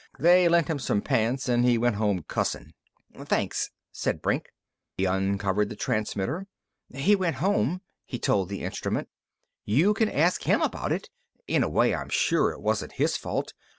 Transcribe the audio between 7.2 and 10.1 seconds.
home," he told the instrument. "You can